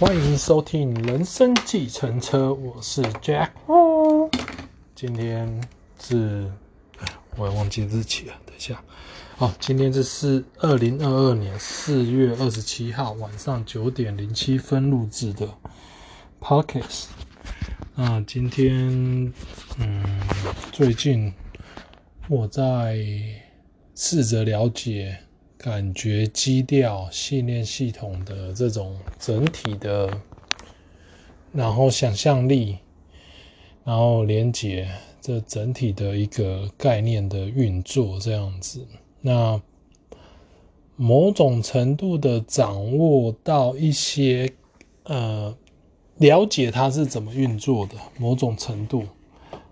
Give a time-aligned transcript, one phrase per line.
[0.00, 3.50] 欢迎收听《人生计程车》，我是 Jack。
[4.94, 5.60] 今天
[5.98, 6.48] 是，
[7.36, 8.80] 我也忘记日期了，等一下。
[9.38, 15.48] 哦，今天是四二零二二年四月二十七号晚上九点零七分录制的
[16.40, 17.06] Podcast。
[17.96, 19.32] 那今天，
[19.80, 20.04] 嗯，
[20.70, 21.34] 最近
[22.28, 23.04] 我在
[23.96, 25.18] 试着了解。
[25.58, 30.08] 感觉基调、信念系统的这种整体的，
[31.52, 32.78] 然后想象力，
[33.84, 34.88] 然后连接
[35.20, 38.86] 这整体的一个概念的运作，这样子，
[39.20, 39.60] 那
[40.94, 44.52] 某种程度的掌握到一些
[45.02, 45.56] 呃，
[46.18, 49.04] 了解它是怎么运作的，某种程度。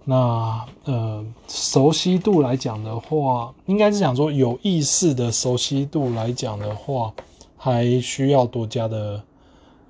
[0.09, 7.13] 那呃，熟悉度来讲的话，应该是讲说有意识的熟悉度来讲的话，
[7.57, 9.25] 还需要多加的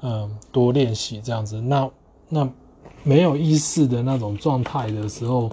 [0.01, 1.60] 嗯、呃、多练习这样子。
[1.60, 1.91] 那
[2.30, 2.48] 那
[3.02, 5.51] 没有意识的那种状态的时候，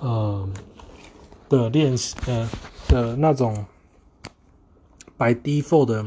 [0.00, 0.48] 呃
[1.50, 2.48] 的练习呃
[2.88, 3.66] 的那种
[5.18, 6.06] by default 的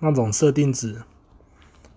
[0.00, 1.02] 那种设定值，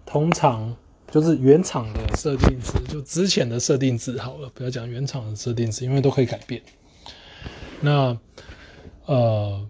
[0.05, 0.75] 通常。
[1.11, 6.61] 就是原厂的设定值，就之前的设定值好了，不要讲原厂的设定值，因为都可以改变。
[7.81, 8.15] 那
[9.05, 9.67] 呃，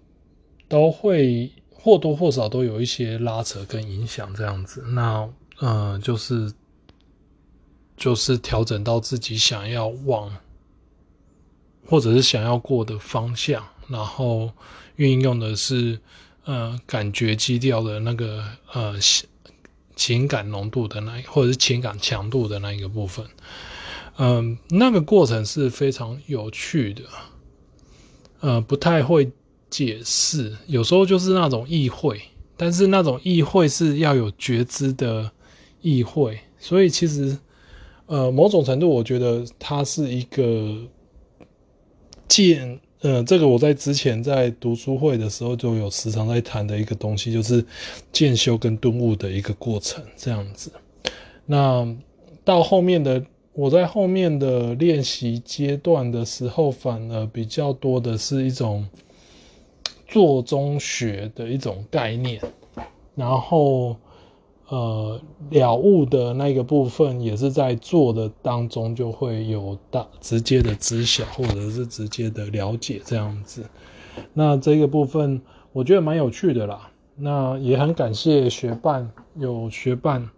[0.68, 4.84] 都会或多或少都有一些拉扯跟影响这样子。
[4.90, 5.30] 那
[5.60, 6.52] 呃，就是
[7.96, 10.36] 就是调整到自己想要往
[11.86, 14.52] 或者是想要过的方向，然后
[14.98, 16.02] 运用的是
[16.44, 18.96] 呃感觉基调的那个呃。
[20.00, 23.26] 情感浓度的那，或者是情感强度的那一个部分，
[24.18, 27.04] 嗯，那个过程是非常有趣的，
[28.40, 29.30] 呃，不太会
[29.70, 32.22] 解释，有时候就是那种意会，
[32.56, 35.30] 但是那种意会是要有觉知的
[35.82, 37.38] 意会，所以其实，
[38.06, 40.78] 呃，某种程度我觉得它是一个
[42.30, 42.80] 见。
[43.02, 47.66] 呃，这个我在之前在读书会的时候就有时常在谈的一个东西，就是
[48.12, 50.72] 渐修跟顿悟的一个过程，这样子。
[51.46, 51.96] 那
[52.44, 53.24] 到后面的
[53.54, 58.88] 我在后面的练习阶段的时候，反而比较多的是一种
[60.08, 62.42] 做中学的一种概念，
[63.16, 63.96] 然后。
[64.70, 65.20] 呃，
[65.50, 73.66] 了悟的那个部分也是在做的当中就会有大直接的知晓，或者是直接的了解这样子。
[74.34, 75.42] 那这个部分
[75.74, 76.92] 我觉得蛮有趣的啦。
[77.16, 80.30] 那也很感谢学伴，有学伴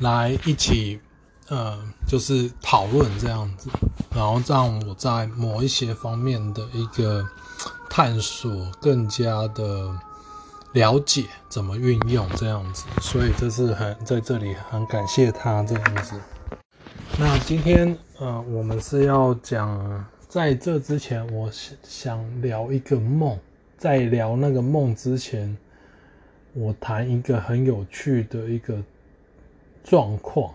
[0.00, 1.00] 来一起，
[1.48, 3.70] 呃，就是讨论这样子，
[4.14, 7.26] 然后让我在某一些方面的一个
[7.88, 9.98] 探索更加的。
[10.76, 16.20] 了解怎么运用这样子，所以这是很在这里很感谢他这样子。
[17.18, 21.50] 那今天呃，我们是要讲，在这之前，我
[21.82, 23.38] 想聊一个梦。
[23.78, 25.56] 在聊那个梦之前，
[26.52, 28.76] 我谈一个很有趣的一个
[29.82, 30.52] 状况，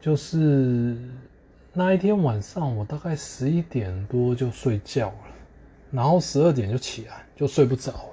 [0.00, 0.96] 就是
[1.72, 5.28] 那一天晚上，我大概十一点多就睡觉了，
[5.92, 8.09] 然后十二点就起来，就睡不着。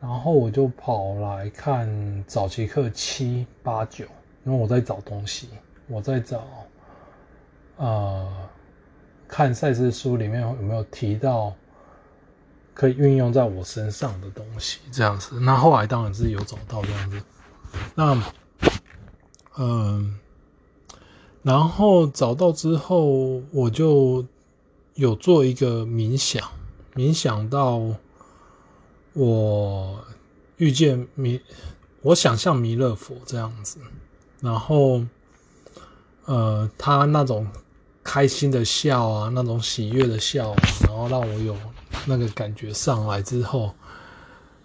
[0.00, 4.06] 然后我就跑来看早期课七八九，
[4.46, 5.50] 因为我在找东西，
[5.88, 6.42] 我在找，
[7.76, 8.26] 呃，
[9.28, 11.52] 看赛事书里面有没有提到
[12.72, 15.38] 可以运用在我身上的东西，这样子。
[15.38, 17.22] 那后来当然是有找到这样子。
[17.94, 18.14] 那，
[19.58, 20.10] 嗯、呃，
[21.42, 24.24] 然后找到之后，我就
[24.94, 26.50] 有做一个冥想，
[26.94, 27.82] 冥想到。
[29.12, 29.98] 我
[30.56, 31.40] 遇见弥，
[32.00, 33.78] 我想象弥勒佛这样子，
[34.40, 35.02] 然后，
[36.26, 37.44] 呃，他那种
[38.04, 40.54] 开心的笑啊，那种喜悦的笑，
[40.86, 41.56] 然后让我有
[42.06, 43.74] 那个感觉上来之后，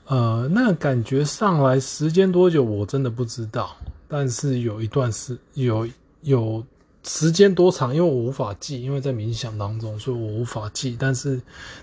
[0.06, 3.75] 呃，那感觉上来时间多久我真的不知道，
[4.07, 5.88] 但是有一段时有
[6.21, 6.63] 有
[7.03, 11.41] 时间多长，因为我无法记，因为在冥想当中，所以我无法记，但是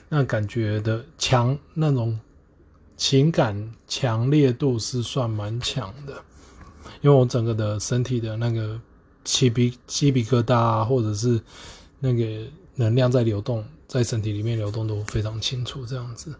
[0.09, 2.21] 那感觉的强那种。
[3.03, 6.15] 情感强烈度是算蛮强的，
[7.01, 8.81] 因为我整个的身体的那个
[9.25, 11.41] 鸡皮鸡皮疙瘩啊，或者是
[11.99, 12.25] 那个
[12.77, 16.33] 能量在流动，在身体里面流动都非常清楚这样子。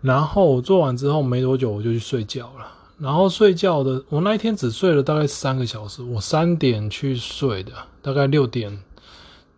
[0.00, 8.82] 然后做完之后没多久我就去睡觉了，然后睡觉的我那一天只睡了大概三个小时，我三点去睡的，大概六点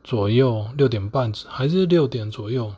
[0.03, 2.75] 左右，六点半还是六点左右。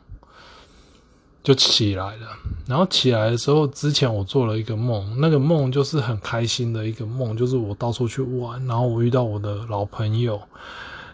[1.45, 2.27] 就起来了。
[2.67, 10.41] 然后起来的时候，之前我做了一个梦，那个梦就是很开心的一个梦，就是我到处去玩，然后我遇到我的老朋友，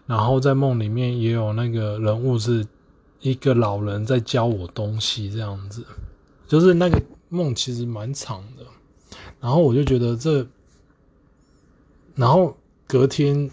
[0.05, 2.65] 然后在梦里面也有那个人物是
[3.19, 5.85] 一个老人在教我东西，这样子，
[6.47, 8.63] 就是那个梦其实蛮长的。
[9.41, 10.47] 然后我就觉得这，
[12.15, 12.55] 然后
[12.87, 13.51] 隔天，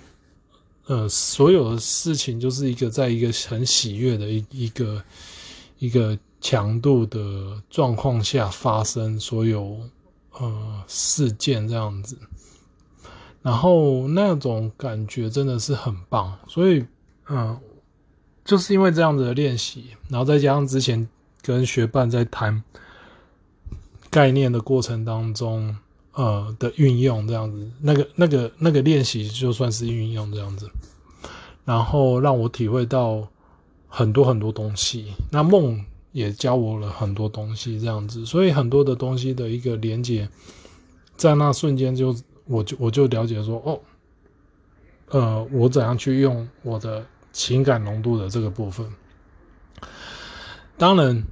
[0.86, 5.02] 呃，所有的事情就是一个在一个很喜悦的一一个
[5.80, 6.16] 一个。
[6.40, 9.80] 强度的状况下发生所有
[10.32, 12.16] 呃事件这样子，
[13.42, 16.86] 然后那种感觉真的是很棒，所以
[17.26, 17.60] 嗯、呃，
[18.44, 21.08] 就是因为这样子的练习，然后再加上之前
[21.42, 22.62] 跟学伴在谈
[24.08, 25.76] 概念的过程当中，
[26.12, 30.70] 呃的运用这样子，那个那个那个练习就算是运用这样子，
[31.64, 33.26] 然后让我体会到
[33.88, 35.84] 很多很多东西，那梦。
[36.12, 40.28] 也教我了很多东西，这样子，所以很多的东西的一个连接，
[41.16, 42.14] 在那瞬间就
[42.46, 43.80] 我就我就了解说，哦，
[45.08, 48.86] 呃，我怎样去用我的情感浓度的这个部分。
[50.76, 51.22] 当然，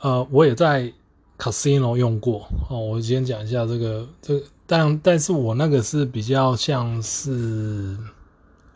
[0.00, 0.92] 呃，我也在
[1.38, 2.78] casino 用过哦。
[2.78, 7.96] 我先讲一下这个这，但但是我那个是比较像是。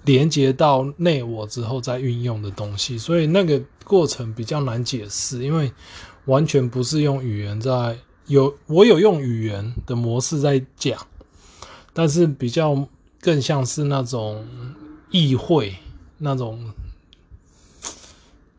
[0.05, 5.70] 连接到内我之后再运用的东西，所以那个过程比较难解释，因为
[6.25, 11.06] 完全不是用语言在有，我有用语言的模式在讲，
[11.93, 12.88] 但是比较
[13.20, 14.47] 更像是那种
[15.11, 15.76] 意会
[16.17, 16.73] 那种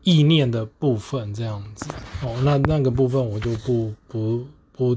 [0.04, 1.86] 意念的部分这样子
[2.22, 4.96] 哦，那那个部分我就不不不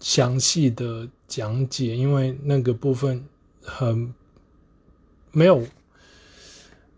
[0.00, 3.24] 详细的讲解，因为那个部分
[3.62, 4.12] 很
[5.32, 5.64] 没有。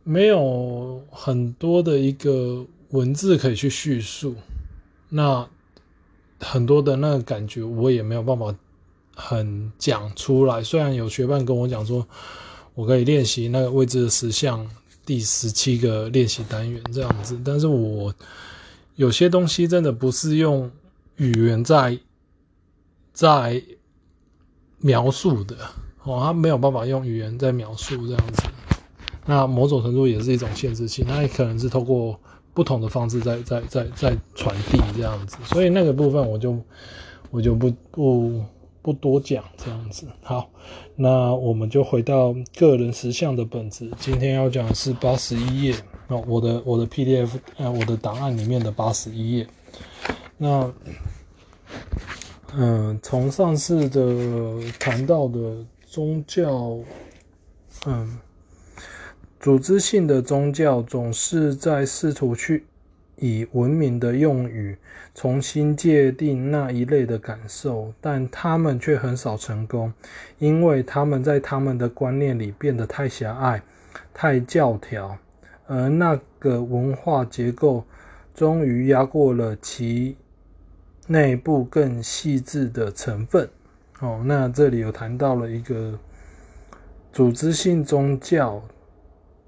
[0.02, 4.34] 没有很多的一个文字可以去叙述，
[5.08, 5.48] 那
[6.40, 8.54] 很多的那个感觉我也没有办法
[9.14, 10.62] 很讲出来。
[10.62, 12.06] 虽然有学伴跟我讲说，
[12.74, 14.68] 我可以练习那个未知的实相
[15.04, 18.14] 第十七个练习单元这样子，但是我
[18.96, 20.70] 有些东西真的不是用
[21.16, 21.98] 语言在
[23.12, 23.62] 在
[24.78, 25.56] 描述的
[26.04, 28.42] 哦，他没有办法用语言在描述这样子。
[29.30, 32.18] 那某种程度也是一种限制性，那也可能是透过
[32.52, 36.58] 不同的方式在在在在传递这样子，所以那个部分我就
[37.30, 38.44] 我就不不
[38.82, 40.08] 不多讲这样子。
[40.24, 40.50] 好，
[40.96, 43.88] 那我们就回到个人实相的本质。
[44.00, 45.76] 今天要讲的是八十一页
[46.08, 49.46] 那，我的我的 PDF 呃我的档案里面的八十一页。
[50.38, 50.72] 那
[52.56, 56.76] 嗯，从上次的谈到的宗教，
[57.86, 58.18] 嗯。
[59.40, 62.66] 组织性的宗教总是在试图去
[63.16, 64.76] 以文明的用语
[65.14, 69.94] 重新界定那一类的感受，但他们却很少成功，
[70.38, 73.62] 因为他们在他们的观念里变得太狭隘、
[74.12, 75.16] 太教条，
[75.66, 77.82] 而那个文化结构
[78.34, 80.18] 终于压过了其
[81.06, 83.48] 内部更细致的成分。
[84.00, 85.98] 哦，那这里有谈到了一个
[87.10, 88.62] 组织性宗教。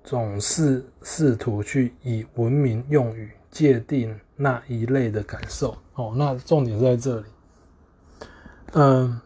[0.04, 5.76] 总是试图去以文明用语界定那一类的感受。
[5.94, 7.26] 哦，那重点在这里。
[8.72, 9.20] 嗯，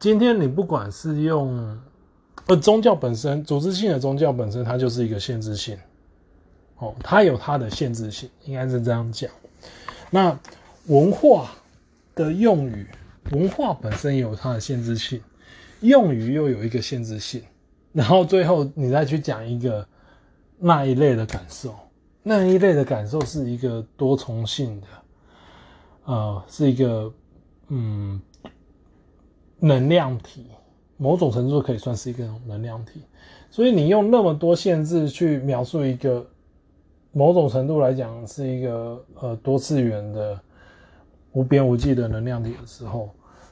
[0.00, 1.78] 今天你不管是用，
[2.46, 5.78] 呃，宗教本身，组织性的宗教本身，它就是一个限制性。
[6.78, 9.30] 哦，它有它的限制性，应该是这样讲。
[10.10, 10.38] 那
[10.86, 11.50] 文化
[12.14, 12.86] 的用语，
[13.32, 15.22] 文化本身也有它的限制性，
[15.80, 17.42] 用语又有一个限制性。
[17.96, 19.88] 然后最后你再去讲一个
[20.58, 21.74] 那一类的感受，
[22.22, 24.86] 那一类的感受是一个多重性的，
[26.04, 27.10] 呃，是一个
[27.68, 28.20] 嗯
[29.58, 30.44] 能量体，
[30.98, 33.00] 某种程度可以算是一个能量体。
[33.50, 36.26] 所以你用那么多限制去描述一个，
[37.12, 40.38] 某种程度来讲是一个呃多次元的
[41.32, 43.08] 无边无际的能量体的时候，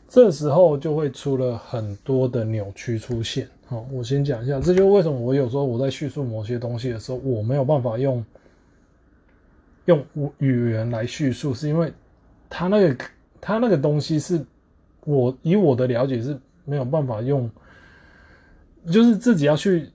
[0.09, 3.49] 这时候就会出了很多的扭曲出现。
[3.67, 8.25] 好，我先讲一下，这就是为什么我有时候我在叙述某些东西的时候，我没有办法用
[9.87, 10.05] 用
[10.39, 11.93] 语言来叙述，是因为
[12.49, 13.05] 他那个
[13.41, 14.45] 他那个东西是
[15.05, 17.51] 我以我的了解是没有办法用，
[18.91, 19.91] 就是自己要去，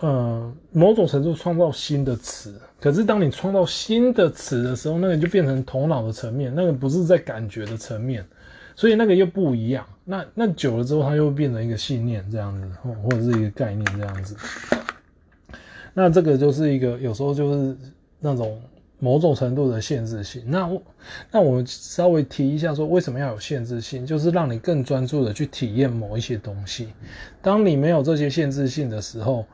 [0.00, 2.58] 呃，某种程度创造新的词。
[2.80, 8.24] 可是当你创造新的词的时候，那个就变成头脑的层面，那个不是在感觉的层面。
[8.78, 12.70] 所以那个又不一样，那那久了之后，它又变成一个信念这样子，
[13.02, 14.36] 或者是一个概念这样子。
[15.94, 17.76] 那这个就是一个有时候就是
[18.20, 18.62] 那种
[19.00, 20.44] 某种程度的限制性。
[20.46, 20.80] 那我
[21.32, 26.90] 那我稍微提一下，说为什么要有限制性，就是让你更专注的去体验某一些东西。
[27.42, 29.44] 当你没有这些限制性的时候，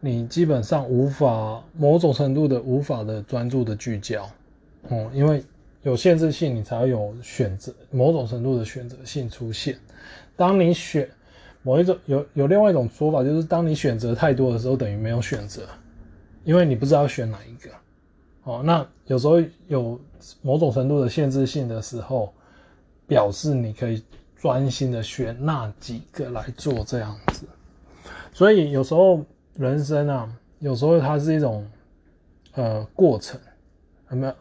[0.00, 4.28] 你基本上无法某种程度的无法的专注的聚焦。
[4.90, 5.42] 哦、因为
[5.86, 9.78] 有限制性，你才会有选择，某种程度的选择性出现。
[10.34, 11.08] 当你选
[11.62, 15.62] 某一种有有另外一种说法，就是当你选择太多的时候，等于没有选择，
[16.42, 17.70] 因为你不知道选哪一个。
[18.42, 20.00] 哦，那有时候有
[20.42, 22.34] 某种程度的限制性的时候，
[23.06, 24.02] 表示你可以
[24.34, 27.46] 专心的选那几个来做这样子。
[28.32, 29.24] 所以有时候
[29.54, 31.64] 人生啊，有时候它是一种
[32.54, 33.40] 呃过程，
[34.10, 34.34] 有没有？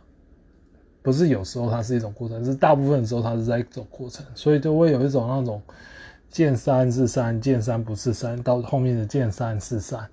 [1.05, 5.61] 不是有时候它是一种过程，是大部分的时候它是在走过程，所以就会有一种那种。
[6.31, 10.05] 见山是山，见山不是山，到后面的见山是山，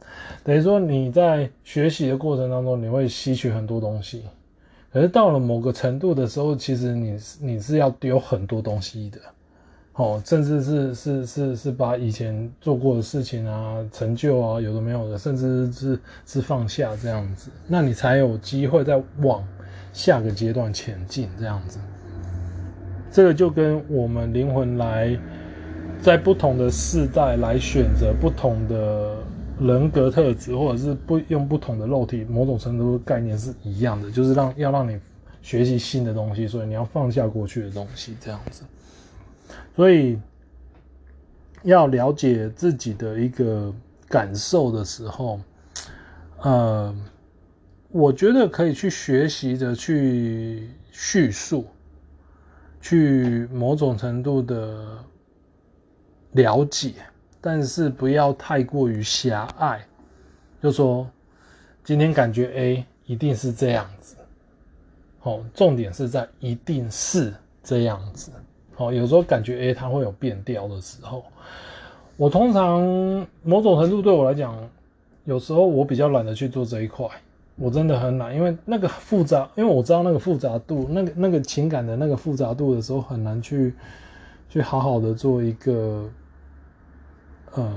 [0.45, 4.23] 等于说你在学习的过程当中，你会吸取很多东西，
[4.93, 9.19] 可是到了某个程度的时候，其实你你是要丢很多东西的，
[9.95, 19.45] 哦，甚至是是是是把以前做过的事情啊、成就啊，有的没有的，甚至是是放下这样子，那你才有机会再往
[19.93, 21.79] 下个阶段前进这样子。
[23.11, 25.19] 这个就跟我们灵魂来。
[26.01, 29.19] 在不同的世代来选择不同的
[29.61, 34.99] 人格特质，或者是不用不同的肉体，某种程度的概念是一样的，就是让要让你
[35.43, 38.65] 学习新的东西，所以你要放下过去的东西，这样子。
[39.77, 40.19] 所以
[41.63, 43.73] 要了解自己的一个
[44.09, 45.39] 感受的时候，
[46.41, 46.93] 呃，
[47.93, 51.67] 我觉得可以去学习着去叙述，
[52.81, 54.99] 去某种程度的。
[56.33, 56.95] 了解，
[57.43, 59.87] 但是不要太过于狭隘。
[60.63, 61.07] 就说
[61.85, 64.17] 今天感觉 A 一定是这样子，
[65.21, 68.33] 哦，重点是在一定是这样子。
[68.79, 71.23] 哦，有时候感觉 A 它会有变调的时候，
[72.17, 72.81] 我通常
[73.43, 74.57] 某种程度对我来讲，
[75.27, 77.07] 有时候我比较懒得去做这一块，
[77.57, 83.75] 我真的很懒，因为那个复杂，因为我知道那个复杂度，那个那个情感的那个复杂度的时候，很难去
[84.49, 86.09] 去好好的做一个。
[87.55, 87.71] 呃，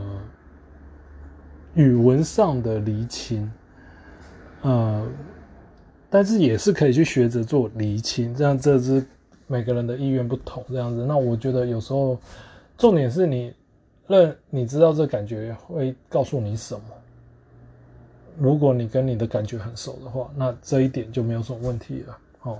[1.73, 3.51] 语文上的厘清，
[4.61, 5.05] 呃，
[6.09, 9.05] 但是也是可以去学着做厘清，这样这是
[9.47, 11.05] 每个人的意愿不同，这样子。
[11.05, 12.17] 那我觉得有时候
[12.77, 13.53] 重点是你
[14.07, 16.81] 认，你知道这感觉会告诉你什么。
[18.37, 22.17] 如果你跟你的感觉很熟的话，那这一点就没有什么问题了。
[22.43, 22.59] 哦，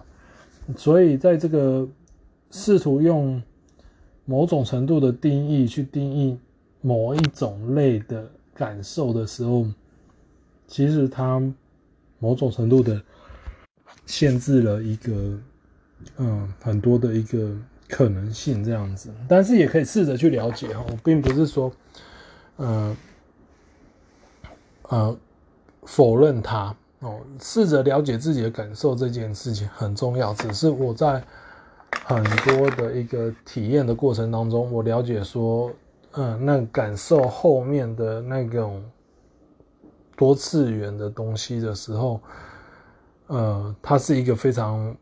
[0.78, 1.88] 所以在这个
[2.52, 3.42] 试图用
[4.26, 6.38] 某种程度的定义去定义。
[6.82, 9.66] 某一种类的感受的时候，
[10.68, 11.42] 其实它
[12.20, 13.02] 某种程度的
[14.06, 15.40] 限制了一个，
[16.18, 17.58] 嗯，很多的一个
[17.90, 19.10] 可能性这样子。
[19.28, 21.72] 但是也可以试着去了解哦，并不是说，
[22.58, 22.98] 呃，
[24.84, 25.18] 呃，
[25.86, 27.20] 否认它哦。
[27.40, 30.34] 试着了解自己的感受这件事情很重要。
[30.34, 31.24] 只是我在
[32.06, 35.72] 很多的一个体验的过程当中，我了解说。
[36.18, 38.82] 嗯，那感受后面的那种
[40.16, 42.22] 多次元的东西的时候，
[43.28, 44.96] 呃，它是一个非常，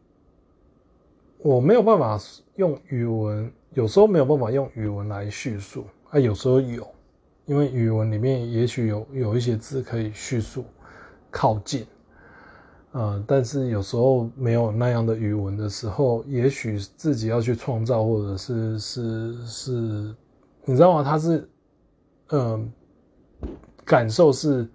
[1.38, 2.20] 我没有办法
[2.56, 6.84] 用语文，有时候没有办法用语文来叙述，啊，有时候有，
[7.46, 10.66] 因为语文里面也许有有一些字可以叙述
[11.30, 11.86] 靠近，
[12.92, 20.16] 呃，但是有时候没有那样的语文的时候，也许自己要去创造，或者是是是。
[20.66, 21.04] 你知道吗？
[21.04, 21.50] 它是，
[22.30, 22.72] 嗯、
[23.42, 23.50] 呃，
[23.84, 24.66] 感受是，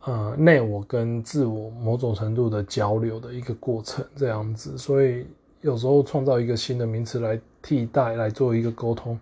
[0.00, 4.76] 呃，内我跟自我某种程度的交流的一个过程，这样子。
[4.76, 5.26] 所以
[5.62, 9.18] 有时候创造一个新的名词来替代，来做一个沟通，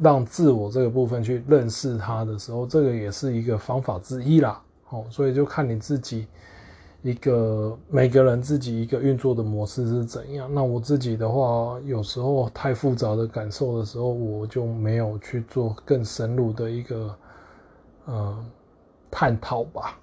[0.00, 4.62] 让自我这个部分去认识它的时候，这个也是一个方法之一啦。
[4.90, 6.26] 哦，所以就看你自己。
[7.00, 10.52] 一个每个人自己一个运作的模式是怎样？
[10.52, 17.14] 那我自己的话，有时候太复杂的感受的时候，我就没有去做更深入的一个
[18.06, 18.44] 呃
[19.12, 19.96] 探讨吧。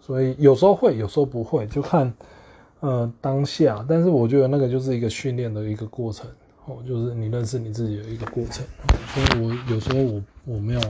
[0.00, 2.12] 所以有时候会，有时候不会，就看
[2.80, 3.86] 呃当下。
[3.88, 6.28] 但是我觉得那个就是一个训练的一个过程
[6.86, 8.64] 就是你认识你自己的一个过程。
[9.14, 10.80] 所以我有时候我我没有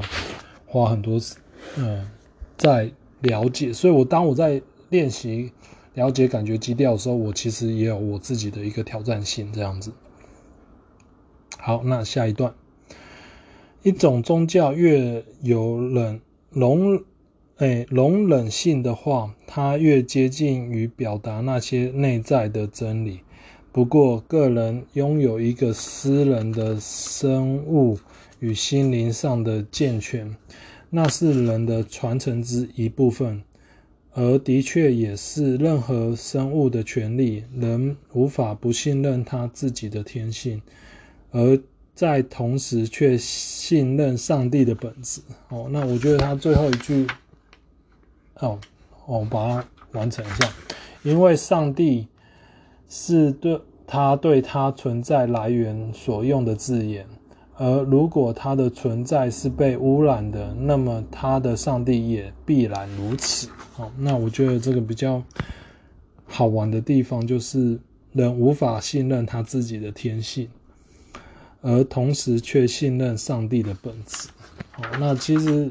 [0.66, 1.20] 花很多
[1.76, 2.08] 嗯
[2.56, 4.62] 在了解，所以我当我在。
[4.90, 5.52] 练习
[5.94, 9.92] 了解感觉基调的时候，我其实也有我自己的一个挑战性，这样子。
[11.58, 12.54] 好，那下一段，
[13.84, 16.20] 一种宗教越有忍
[16.50, 17.04] 容，
[17.58, 23.20] 哎，容忍性的话，它越接近于表达那些内在的真理。
[23.72, 28.00] 不过，个人拥有一个私人的生物
[28.40, 30.36] 与心灵上的健全，
[30.90, 33.42] 那是人的传承之一部分。
[34.12, 40.60] 而的确也是任何生物的权利，人无法不信任他自己的天性，
[41.30, 41.60] 而
[41.94, 45.20] 在同时却信任上帝的本质。
[45.48, 47.06] 哦，那我觉得他最后一句，
[48.40, 48.58] 哦，
[49.06, 50.52] 我把它完成一下，
[51.04, 52.08] 因为上帝
[52.90, 57.06] 是对他对他存在来源所用的字眼。
[57.56, 63.49] 而如果他的存在是被污染的，那么他的上帝也必然如此。
[63.75, 65.23] 好，那我觉得这个比较
[66.25, 67.78] 好玩的地方就是
[68.12, 70.49] 人无法信任他自己的天性，
[71.61, 74.30] 而同时却信任上帝的本质。
[74.70, 75.70] 好，那其实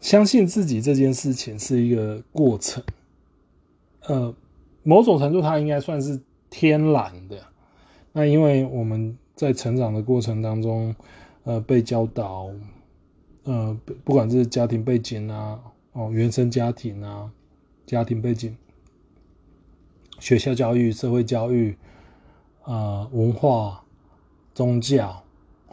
[0.00, 2.84] 相信自己这件事情是一个过程，
[4.06, 4.32] 呃，
[4.82, 6.20] 某种程度它应该算是
[6.50, 7.38] 天然的。
[8.12, 9.16] 那因为我们。
[9.34, 10.94] 在成长的过程当中，
[11.44, 12.50] 呃，被教导，
[13.44, 15.58] 呃，不管是家庭背景啊，
[15.94, 17.32] 哦，原生家庭啊，
[17.86, 18.54] 家庭背景，
[20.20, 21.76] 学校教育、社会教育，
[22.62, 23.82] 啊、文化、
[24.54, 25.24] 宗教，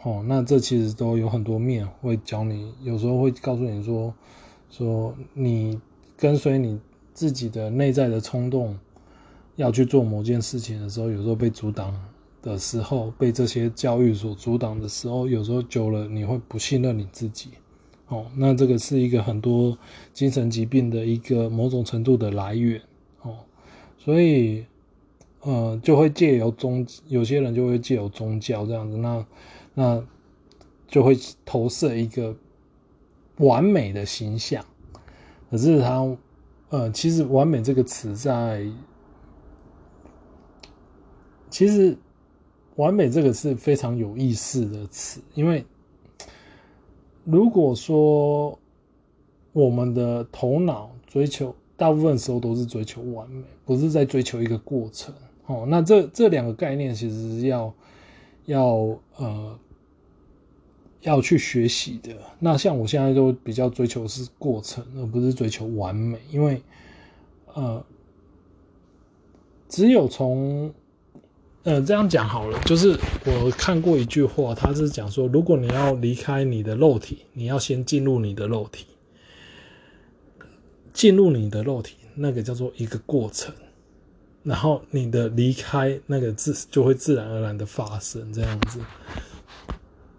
[0.02, 4.12] 哦，那这其实都有很多面会教你，有时候会告诉你说，
[4.70, 5.78] 说你
[6.16, 6.80] 跟随你
[7.12, 8.78] 自己的内在的冲动，
[9.60, 11.94] 要去做某件事情的时候，有时候被阻挡。
[12.42, 17.50] 的时候被这些教育所阻挡的时候，有时候久了你会不信任你自己，
[18.08, 19.76] 哦，那这个是一个很多
[20.14, 22.80] 精神疾病的一个某种程度的来源，
[23.20, 23.36] 哦，
[23.98, 24.64] 所以
[25.42, 29.26] 呃就会借由宗，有些人就会借由宗教这样子，那
[29.74, 30.02] 那
[30.88, 31.14] 就会
[31.44, 32.34] 投射一个
[33.36, 34.64] 完美的形象，
[35.50, 36.16] 可是他
[36.70, 38.64] 呃其实完美这个词在
[41.50, 41.98] 其实。
[42.76, 45.66] 完美这个是非常有意思的词，因为
[47.24, 48.58] 如果说
[49.52, 55.12] 我们的头脑追求，大部分时候都是追求完美，不是在追求一个过程。
[55.44, 57.74] 哦，那这这两个概念其实是要
[58.46, 59.58] 要呃
[61.02, 62.16] 要去学习的。
[62.38, 66.62] 那像我现在都比较追求是过程，而不是追求完美，因为
[67.52, 67.84] 呃
[69.68, 70.72] 只有从
[71.62, 78.86] 呃，这样讲好了，就是我看过一句话，他是讲说，如果你要离开你的肉体，你要先进入你的肉体，
[80.94, 83.54] 进入你的肉体，那个叫做一个过程，
[84.42, 88.80] 然后你的离开那个自就会自然而然的发生这样子，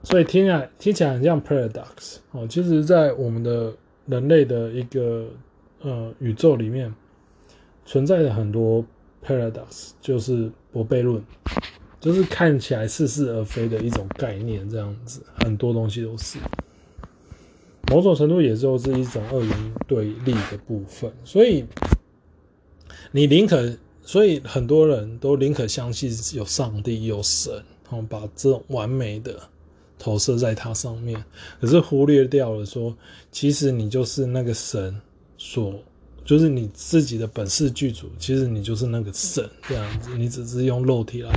[0.04, 3.74] 所以听起来听起来很像 paradox 哦，其实，在我们的
[4.06, 5.26] 人类的一个
[5.82, 6.94] 呃宇宙里面，
[7.84, 8.86] 存在着很多。
[9.24, 11.22] Paradox 就是驳悖论，
[12.00, 16.38] 就是看起来似是而非的一种概念，这样子很多东西都是，
[17.92, 21.12] 某种程度也就是一种二元对立的部分。
[21.24, 21.66] 所以
[23.12, 27.54] 你宁可，所以很多人都宁可相信有上帝、有神，
[27.90, 29.38] 然后把这种完美的
[30.00, 31.24] 投射在它上面，
[31.60, 32.96] 可是忽略掉了说，
[33.32, 35.02] 其实你就是那个神
[35.38, 35.76] 所。
[36.32, 41.30] 就是你自己的本事具足，其实你就是那个神这样子，你只是用肉体来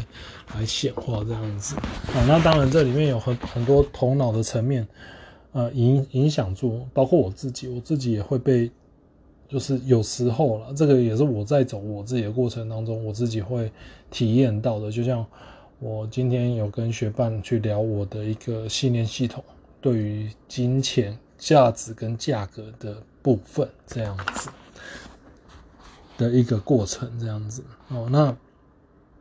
[0.55, 1.75] 来显化这样子。
[1.75, 4.87] 啊，那当然这里面有很很多头脑的层面，
[5.51, 8.71] 呃，影影响住，包括我自己，我自己也会被，
[9.49, 13.73] 就是有时候啦，这个也是我在走我自己的过程当中，我自己会
[14.13, 14.93] 体验到的。
[14.93, 15.27] 就像
[15.81, 19.43] 我今天有跟学伴去聊我的一个信念系统，
[19.81, 24.51] 对于金钱价值跟价格的部分这样子。
[26.17, 28.09] 的一个过程，这样子哦。
[28.11, 28.37] 那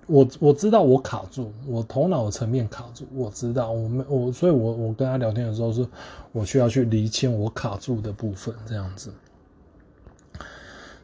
[0.06, 5.88] 我我知道我卡住，我头脑层面卡住，我知道我没我，所以我我跟他聊天的时候，是
[6.34, 9.14] 我需要去厘清我卡住的部分，这样子。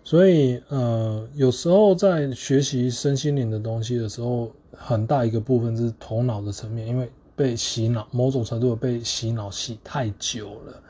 [0.04, 10.82] 所以呃，有时候在学习身心灵的东西的时候，很大一个部分是头脑的层面，因为被洗脑，某种程度被洗脑洗太久了，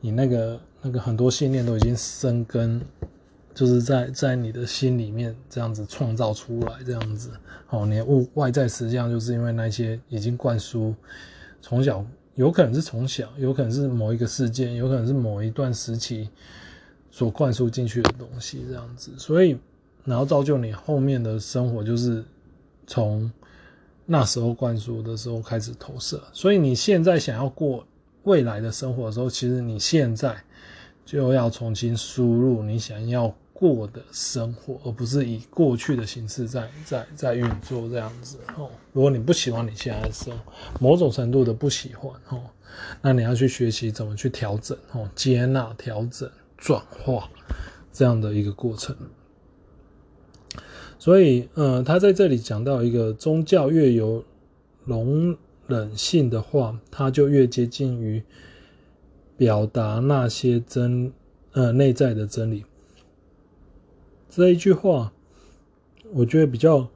[0.00, 2.80] 你那个那个很多信念都已经生根。
[3.54, 7.30] 就是在在你的心里面这样子创造出来，这样子，
[7.68, 10.94] 哦，你物外在实际上就是因为那些已经灌输，
[11.60, 16.28] 从小有可能是从小，有可能是某一个事件，有可能是某一段时期
[17.10, 19.58] 所灌输进去的东西，这样子，所以
[20.04, 22.24] 然后造就你后面的生活就是
[22.86, 23.30] 从
[24.06, 27.86] 那时候灌输的时候开始投射，所以你现在想要过
[28.24, 30.36] 未来的生活的时候，其实你现在。
[31.04, 38.68] 就要重新输入你想要过的生活，而不是以过去的形式在在在运作这样子哦。
[38.92, 42.42] 如果你不喜欢你现在的生活，某种程度的不喜欢哦，
[43.00, 47.30] 那你要去学习怎么去调整哦，接纳、调整、转化
[47.92, 48.96] 这样的一个过程。
[50.98, 54.24] 所以，呃，他在这里讲到一个宗教越有
[54.84, 55.36] 容
[55.68, 58.24] 忍性的话，它就越接近于
[59.36, 61.12] 表达那些真
[61.52, 62.64] 呃内在的真理。
[64.34, 65.12] 这一句话，
[66.14, 66.88] 我觉得比较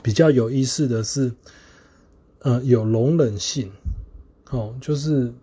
[0.00, 1.32] 比较有意思的是，
[2.42, 3.72] 呃，有容忍性，
[4.50, 5.34] 哦，就是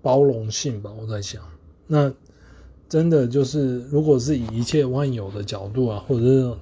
[0.00, 0.90] 包容性吧。
[0.98, 1.42] 我在想，
[1.86, 2.10] 那
[2.88, 6.54] 真的就是，如果是以一切万有的角度啊，或者是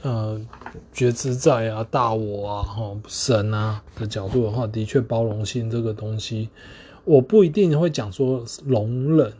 [0.00, 0.40] 呃
[0.94, 6.48] 觉知在啊、大我啊、哦神啊的角度的话，的确包容性这个东西，
[7.04, 9.34] 我不一定会讲说容忍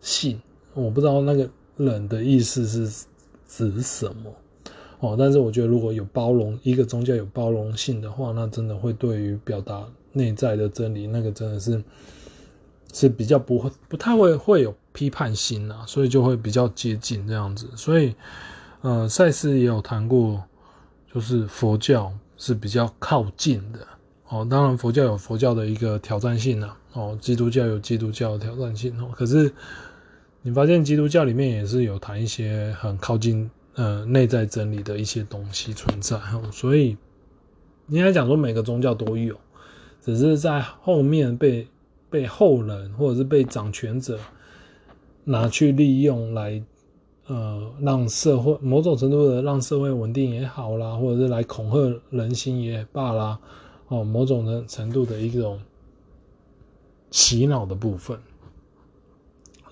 [0.00, 0.40] 性，
[0.72, 1.50] 我不知道那个。
[1.76, 3.06] 冷的意思是
[3.48, 4.32] 指什么？
[4.98, 11.84] 哦，但是我觉得如果有包容，一个宗教有包容性的话，那真的会对于表达内在的真理，那个真的是
[12.94, 17.68] 是比较不会不太会会有批判心啊，所以就会比较接近这样子。
[17.76, 18.14] 所以，
[18.80, 20.42] 呃，赛斯也有谈过，
[21.12, 23.80] 就是佛教是比较靠近的。
[24.28, 29.52] 哦，当然佛教有佛教的一个挑战性啊，哦，基督教有基督教的挑战性哦，可是。
[30.46, 36.16] 你发现基督教里面也是有谈一些很靠近呃内在真理的一些东西存在，
[36.52, 36.96] 所以
[37.88, 39.34] 应该讲说每个宗教都有，
[40.00, 41.66] 只是在后面被
[42.08, 44.20] 被后人或者是被掌权者
[45.24, 46.62] 拿去利用来
[47.26, 53.36] 呃让社会某种程度的让社会稳定也好啦，或者是来恐吓人心也罢啦，
[53.88, 55.60] 哦，某种的程度的一种
[57.10, 58.16] 洗脑的部分。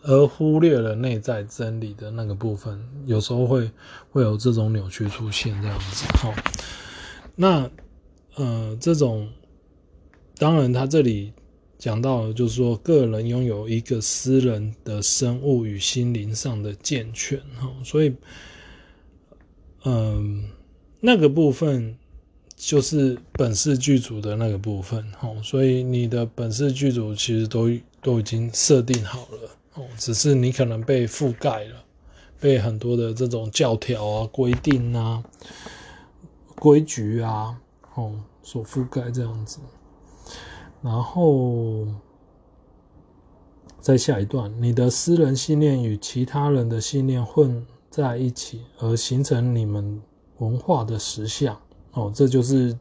[0.07, 3.71] 而忽略了内在真理的那个部分，有时候会
[4.11, 6.05] 会有这种扭曲出现这样子。
[6.19, 6.33] 好，
[7.35, 7.71] 那
[8.35, 9.29] 呃，这种
[10.37, 11.33] 当然他这里
[11.79, 17.39] 讲到的就是说，个人拥有一个私人的生物与心灵上的健全。
[17.59, 18.15] 哈，所以，
[19.85, 20.45] 嗯、呃，
[21.01, 21.97] 那个部分
[22.57, 25.11] 就是本世剧组的那个部分。
[25.13, 27.71] 哈，所以你的本世剧组其实都
[28.03, 29.51] 都已经设定好了。
[29.75, 31.85] 哦，只是你可能被覆盖了，
[32.41, 35.25] 被很多的这种教条啊、规定啊、
[36.57, 37.61] 规矩啊，
[37.95, 39.59] 哦，所覆盖这样子。
[40.81, 41.87] 然后，
[43.81, 50.01] 在下一段，你的私人信念与其他人的信念混在一起，而形成你们
[50.39, 51.61] 文化的实相。
[51.93, 52.79] 哦，这就是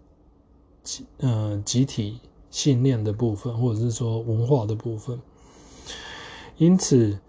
[0.83, 2.19] 集呃集体
[2.51, 5.19] 信念的部分，或者是说文化的部分。
[6.63, 7.19] 因此，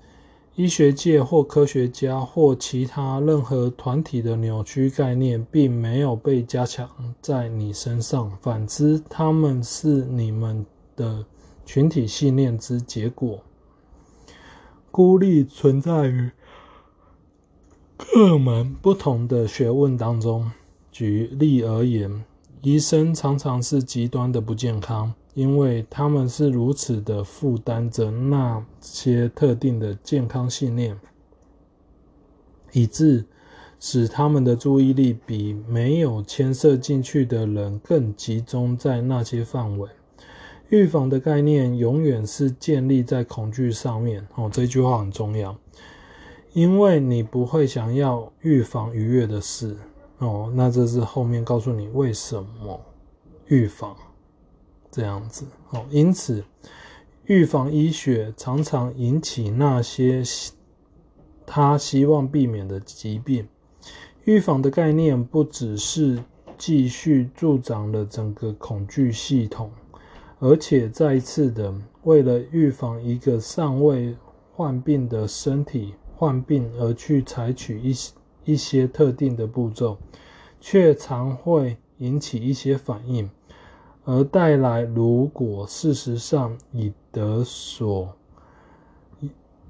[0.54, 6.88] 医学界或科学家或其他任何团体的扭曲概念，并没有被加强
[7.20, 8.30] 在你身上。
[8.40, 11.26] 反之，他们是你们的
[11.66, 13.40] 群体信念之结果。
[14.92, 16.30] 孤立存在于
[17.96, 20.52] 各门不同的学问当中。
[20.92, 22.24] 举例而言，
[22.62, 25.12] 医生常常是极端的不健康。
[25.34, 30.98] 因为他们是如此的负担着那些特定的健康信念，
[32.72, 33.24] 以致
[33.80, 39.88] 使他们的注意力比没有牵涉进去的人更集中在那些范围。
[40.70, 44.26] 预防的概念永远是建立在恐惧上面。
[44.36, 45.56] 哦，这句话很重要，
[46.52, 49.76] 因为你不会想要预防愉悦的事。
[50.18, 52.80] 哦，那这是后面告诉你为什么
[53.48, 53.94] 预防。
[54.94, 56.44] 这样子哦，因此，
[57.24, 60.22] 预防医学常常引起那些
[61.44, 63.48] 他希望避免的疾病。
[64.22, 66.22] 预防的概念不只是
[66.56, 69.72] 继续助长了整个恐惧系统，
[70.38, 74.16] 而且再一次的为了预防一个尚未
[74.52, 78.12] 患病的身体患病而去采取一些
[78.44, 79.98] 一些特定的步骤，
[80.60, 83.28] 却常会引起一些反应。
[84.06, 88.14] 而带来，如果事实上已得所，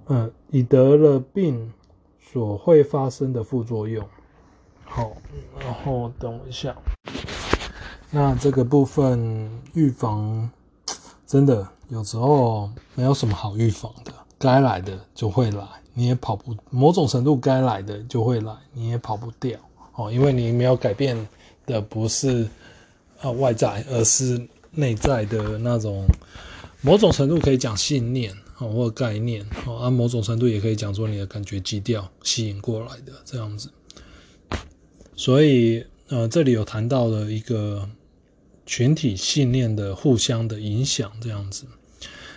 [0.07, 1.73] 呃，已得了病
[2.21, 4.05] 所会发生的副作用。
[4.85, 5.13] 好，
[5.61, 6.75] 然后等一下。
[8.11, 10.51] 那这个部分预防，
[11.25, 19.57] 真的有时候没有什么好预防的，该来的就会来，你也跑不，某种程度该来的就会来，你也跑不掉。
[19.95, 21.17] 哦，因为你没有改变
[21.67, 22.49] 的不是。
[23.25, 26.05] 啊，外在，而是内在的那种
[26.83, 33.71] 某种程度可以讲信念哦，或概念哦，按某种程度也可以讲说你的感觉基调吸引过来的这样子。
[35.17, 37.89] 所以呃，这里有谈到了一个
[38.67, 41.65] 群体信念的互相的影响这样子。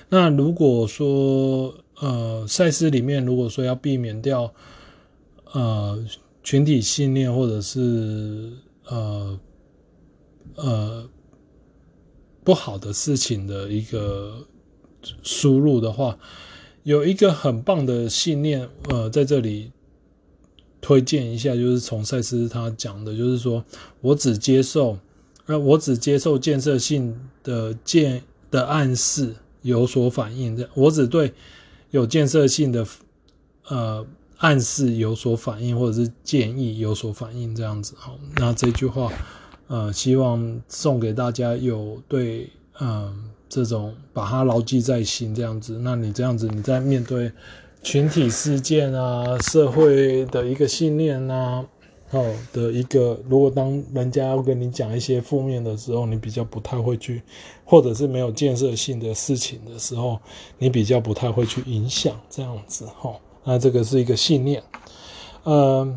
[0.08, 4.54] 那如果说呃，赛事里面如果说要避免掉
[5.52, 6.02] 呃
[6.44, 8.54] 群体信念或者是
[8.86, 9.38] 呃
[10.56, 11.10] 呃
[12.44, 14.48] 不好的事情的一个
[15.24, 16.18] 输入的话，
[16.84, 19.72] 有一个很棒的信念，呃，在这里
[20.80, 23.64] 推荐一下，就是从赛斯他讲的，就是说
[24.02, 24.98] 我只接受，
[25.46, 31.34] 呃，我只接受建设性的建的暗示有所反应，我只对
[31.92, 32.88] 有建设性的
[33.68, 34.06] 呃
[34.38, 37.94] 暗示有所反应，或者是建议有所反应，这样子。
[37.98, 39.12] 好，那这句话，
[39.68, 42.50] 呃，希望送给大家有对，
[42.80, 43.18] 嗯、呃。
[43.50, 47.32] 这种把它牢记在心，这样子，那你这样子，你在面对
[47.82, 51.66] 群体事件啊、社会的一个信念啊，
[52.12, 57.22] 哦的一个，如果当人家要跟你讲一些负面的时候，你比较不太会去，
[57.64, 60.20] 或者是没有建设性的事情的时候，
[60.58, 64.62] 你比较不太会去影响这样子，哈，那这个是一个信念，
[65.44, 65.88] 呃，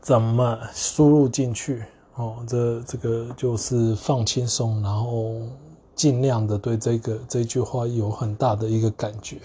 [0.00, 1.84] 怎么输入进去？
[2.14, 5.40] 哦，这这个就是放轻松，然后
[5.94, 9.38] 尽量的对这个这句话有很大的一个感觉，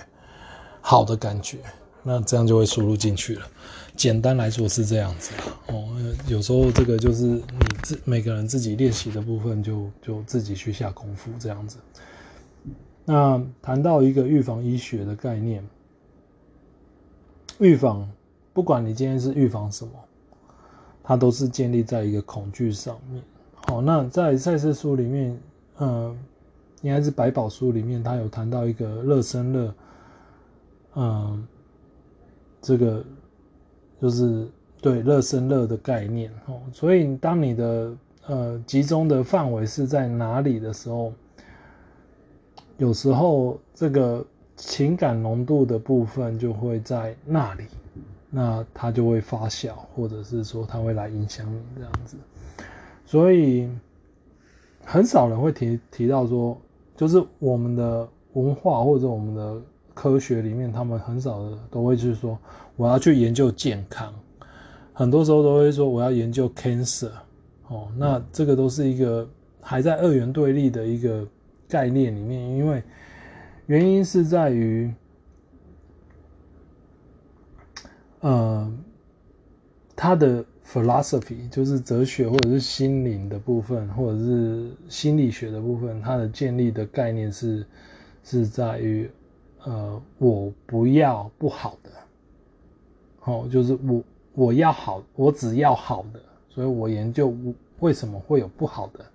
[0.81, 1.59] 好的感觉，
[2.03, 3.45] 那这样就会输入进去了。
[3.95, 5.31] 简单来说是这样子
[5.67, 5.87] 哦，
[6.27, 7.43] 有时候这个就是你
[7.81, 11.77] 自每个人自己练习的部分就，就就自己去下功夫这样子。
[13.05, 15.65] 那谈到一个预防医学的概念，
[17.59, 18.09] 预防，
[18.51, 19.91] 不管你今天是预防什么。
[21.07, 23.21] 它都是建立在一个恐惧上面。
[23.67, 25.39] 好，那在赛斯书里面，
[25.77, 26.17] 嗯，
[26.81, 29.73] 应该是百宝书里面，它有谈到一个热身乐，
[30.95, 31.47] 嗯，
[32.59, 33.05] 这个
[34.01, 34.47] 就是
[34.81, 36.31] 对热身乐的概念。
[36.47, 37.93] 哦，所以当你的
[38.25, 41.13] 呃集中的范围是在哪里的时候，
[42.77, 47.65] 有时候这个情感浓度的部分就会在那里。
[48.37, 52.17] 那它就会发酵，或者是说它会来影响你这样子，
[53.05, 53.69] 所以
[54.83, 56.59] 很少人会提提到说，
[56.97, 59.61] 就是我们的文化或者我们的
[59.93, 62.37] 科学里面，他们很少的都会去说
[62.75, 64.13] 我要去研究健康，
[64.91, 67.11] 很多时候都会说我要研究 cancer，
[67.69, 69.25] 哦，那这个都是一个
[69.61, 71.25] 还在二元对立的一个
[71.69, 72.83] 概念里面，因为
[73.67, 74.93] 原因是在于。
[78.25, 78.73] 呃，
[79.95, 87.63] 他的 philosophy 就是哲学或者是心灵的部分，或者是心理学的部分，它的建立的概念是
[88.23, 89.07] 是在于，
[89.63, 91.91] 呃，我不要不好的，
[93.25, 97.31] 哦，就是我我要好，我只要好的，所以我研究
[97.79, 99.05] 为什么会有不好的。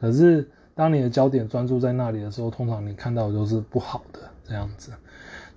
[0.00, 4.90] 可是当你的焦点专注在那里的时候，通常你看到的都是不好的这样子。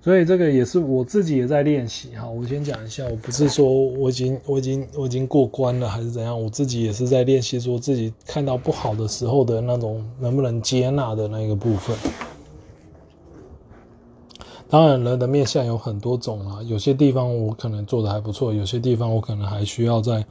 [0.03, 2.27] 所以这个也是我自己也在练习哈。
[2.27, 11.95] 我先讲一下，我不是说我已经我已经我已经过关了还是怎样，我自己也是在练习，说自己看到不好的时候的那种能不能接纳的那个部分。
[14.69, 20.25] 当然，人的面相有很多种啊，有些地方我可能做得还不错，有些地方我可能还需要再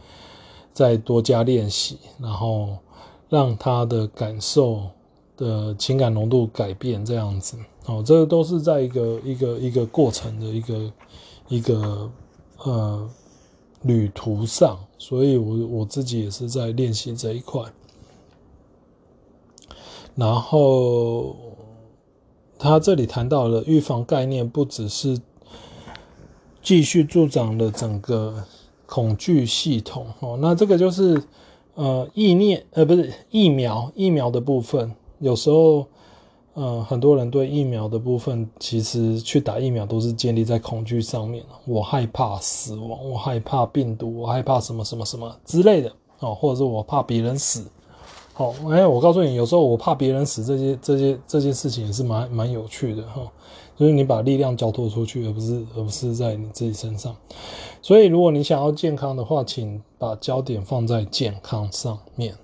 [0.72, 2.78] 再多加练习，然后
[3.28, 4.80] 让他的感受
[5.36, 7.56] 的情感浓度改变这样子。
[7.90, 10.92] 哦，这个都是在一个一个一个过程的一个
[11.48, 12.08] 一个
[12.58, 13.10] 呃
[13.82, 17.64] 旅途上，所以我我自己也是在练习这一块。
[20.14, 21.34] 然后
[22.60, 25.18] 他这里谈到了预防概念，不只是
[26.62, 28.44] 继续助长了整个
[28.86, 31.20] 恐惧系统哦，那这个就是
[31.74, 35.88] 呃意念呃不是疫苗疫苗的部分，有时候。
[36.54, 41.44] 嗯，很多人对疫苗的部分，其实去打疫苗都是建立在恐惧上面。
[41.64, 47.64] 我害怕死亡，我害怕病毒，我害怕什么什么什么之类的哦，或者是我怕别人死。
[48.32, 53.22] 好，哎，我告诉你，有时候我怕别人死，这些这些这件事情也是蛮蛮有趣的哈。
[53.76, 57.16] 就是你把力量交托出去，而不是而不是在你自己身上。
[57.80, 62.34] 所以，如果你想要健康的话，请把焦点放在健康上面。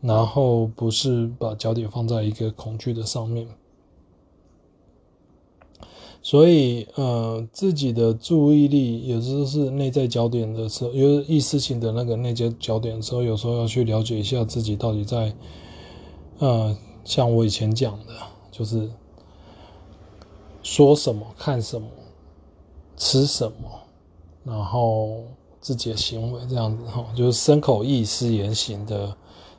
[0.00, 3.48] 然后不是把焦点放在一个恐惧的上面，
[6.22, 15.34] 所以呃，自己的注意力有时候是内在焦点的时候，有意识性的那个内在焦点的时候，有时候要去了解一下自己到底在
[16.38, 18.12] 呃，像我以前讲的，
[18.52, 18.88] 就是
[20.62, 21.88] 说什么、看什么、
[22.96, 23.68] 吃什么，
[24.44, 25.24] 然后
[25.60, 29.16] 自己的行为这样子哈，就是身口意思言行的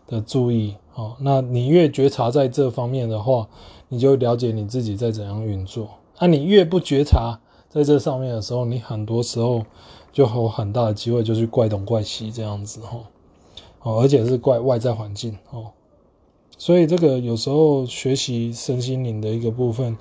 [0.10, 1.16] 的注意哦。
[1.20, 3.48] 那你越觉察在这方面的话，
[3.88, 5.88] 你就了解你自己在怎样运作。
[6.20, 9.64] 那你越不觉察在这上面的时候，你很多时候
[10.12, 13.00] 就有很大的机会就去怪东怪西这样子哈。
[13.84, 15.68] 哦，而且是怪外在环境哦。
[16.58, 19.96] 所以这个有时候学习身心灵的一个部分，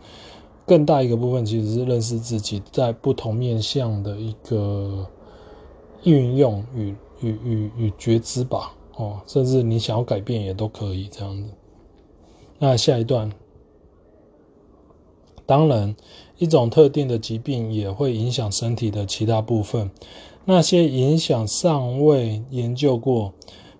[0.66, 5.07] 更大一个部分其实是认识自己在不同面向的一个
[6.03, 8.75] 运用与与与与觉知吧。
[8.99, 11.49] 哦，甚至你想要改变也都可以这样子。
[12.59, 13.33] 那下一段，
[15.47, 15.97] 当然，
[16.37, 19.91] 一种特定的疾病也会影响身体的其他部分，
[20.45, 23.33] 那些影响尚未研究过，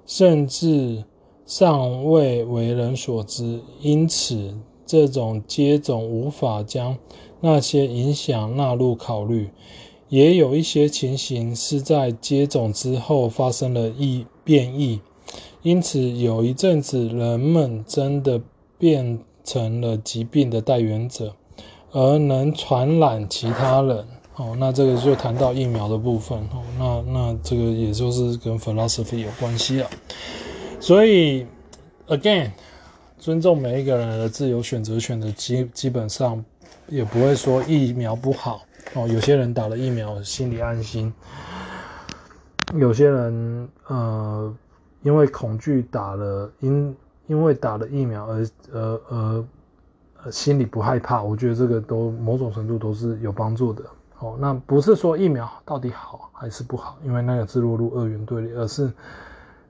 [0.07, 1.05] 甚至。
[1.47, 4.55] 尚未为人所知，因此
[4.85, 6.99] 这种接种无法将
[7.41, 9.49] 那些影响纳入考虑。
[10.11, 15.01] 也有一些情形是在接种之后发生了异变异，
[15.69, 18.41] 因此有一阵子人们真的
[18.79, 21.35] 变成了疾病的代源者，
[21.93, 24.07] 而能传染其他人。
[24.37, 26.39] 哦，那这个就谈到疫苗的部分。
[26.55, 29.91] 哦，那那这个也就是跟 philosophy 有关系了。
[30.81, 31.47] 所以
[32.07, 32.53] ，again，
[33.19, 36.43] 尊重每一个人的自由选择权的基基本上
[36.89, 38.63] 也不会说疫苗不好
[38.95, 39.07] 哦。
[39.07, 41.13] 有些人打了疫苗心里安心，
[42.81, 44.57] 有些人呃
[45.03, 49.45] 因为恐惧打了因因为打了疫苗而而而
[50.25, 51.23] 呃心里不害怕。
[51.23, 53.85] 我觉得这个都某种程度都是有帮助的
[54.19, 54.37] 哦。
[54.41, 58.93] 那不是说疫苗到底好还是不好，因为那个是落入二元对立，而是。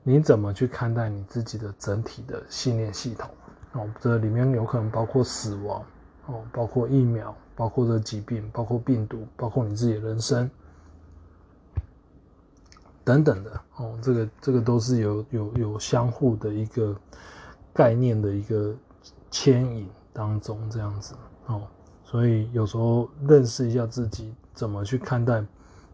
[0.01, 3.29] 你怎么去看待你自己的整体的信念系统？
[3.73, 5.83] 哦，这里面有可能包括死亡，
[6.25, 10.49] 哦，包括疫苗，包括这疾病，包括病毒，包括你自己的人生，
[13.09, 16.95] 等等的，哦，这个这个都是有有有相互的一个
[17.73, 18.75] 概念的一个
[19.31, 21.15] 牵引当中这样子，
[21.47, 21.63] 哦，
[22.03, 25.43] 所以有时候认识一下自己怎么去看待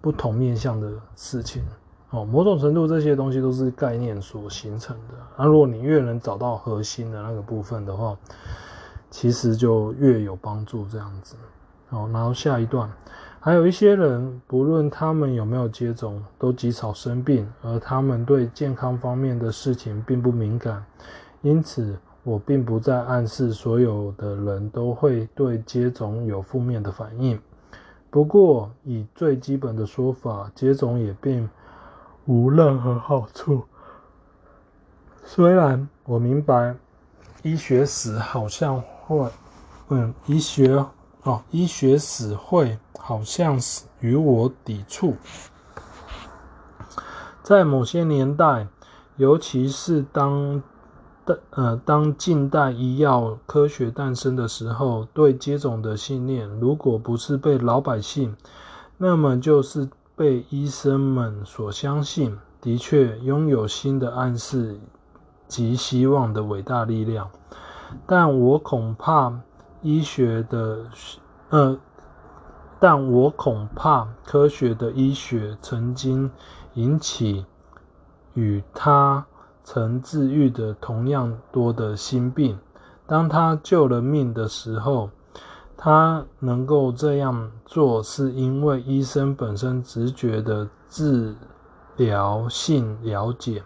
[0.02, 1.64] 不同面向的事情。
[2.10, 5.14] 哦，某种程度这些东西都是概念所形成的。
[5.38, 8.18] 那如果你越能找到核心的那个部分的话，
[9.10, 10.86] 其实就越有帮助。
[10.88, 11.36] 这样子，
[11.88, 12.92] 好，然后下一段，
[13.46, 20.84] 还有一些人，不论他们有没有接种，都极少生病，而他们对健康方面的事情并不敏感。
[21.44, 27.40] 因此，我并不在暗示所有的人都会对接种有负面的反应。
[28.10, 31.48] 不过，以最基本的说法，接种也并。
[32.26, 33.62] 无任何好处。
[35.24, 36.76] 虽然我明白，
[37.44, 39.30] 医学史好像会，
[39.90, 40.84] 嗯，医学
[41.26, 45.16] 哦，医学史会好像是与我抵触。
[47.44, 48.68] 在某些年代，
[49.18, 50.64] 尤其是当
[51.26, 58.36] 的呃当近代医药科学诞生的时候，对接种的信念，如果不是被老百姓，
[58.98, 59.90] 那么就是。
[60.18, 64.80] 被医生们所相信，的确拥有新的暗示
[65.46, 67.30] 及希望的伟大力量，
[68.08, 69.42] 但我恐怕
[69.86, 70.80] 医学的，
[71.52, 71.78] 呃，
[72.80, 76.32] 但我恐怕科学的医学曾经
[76.74, 77.46] 引起
[78.34, 79.28] 与他
[79.64, 82.58] 曾治愈的同样多的心病，
[83.06, 85.12] 当他救了命的时候。
[85.78, 91.36] 他能够这样做，是因为医生本身直觉的治
[91.98, 93.62] 疗性了解，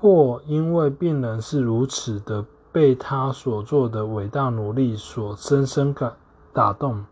[0.00, 2.44] 或因为病人是如此的
[2.76, 6.12] 被他所做的伟大努力所深深感
[6.52, 7.06] 打动，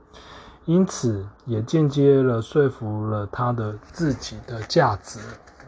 [0.66, 5.18] 因此也间接了说服了他的自己的价值。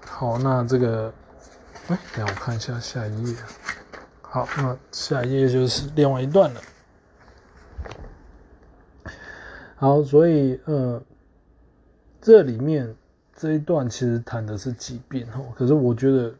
[0.07, 1.11] 好，那这个，
[1.89, 3.37] 哎，让我看一下下一页。
[4.21, 6.61] 好，那下一页就是另外一段了。
[9.77, 11.01] 好，所以呃，
[12.21, 12.95] 这里面
[13.35, 16.35] 这一段其实谈的是疾病哦，可是我觉得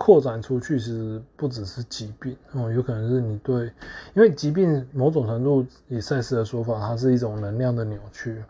[0.00, 3.66] 扩展出去其实不只是疾病哦，有可能是你对，
[4.14, 8.42] 因为疾病某种程度以赛斯的说法，它是一种能量的扭曲